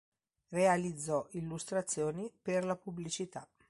Realizzò 0.49 1.27
illustrazioni 1.33 2.33
per 2.41 2.65
la 2.65 2.75
pubblicità. 2.75 3.47